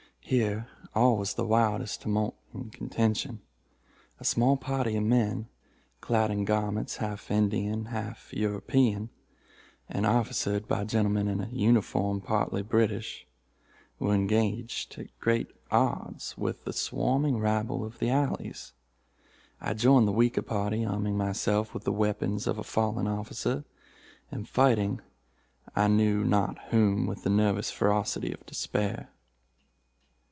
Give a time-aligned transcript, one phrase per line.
[0.23, 3.41] Here all was the wildest tumult and contention.
[4.17, 5.49] A small party of men,
[5.99, 9.09] clad in garments half Indian, half European,
[9.89, 13.27] and officered by gentlemen in a uniform partly British,
[13.99, 18.71] were engaged, at great odds, with the swarming rabble of the alleys.
[19.59, 23.65] I joined the weaker party, arming myself with the weapons of a fallen officer,
[24.31, 25.01] and fighting
[25.75, 29.09] I knew not whom with the nervous ferocity of despair.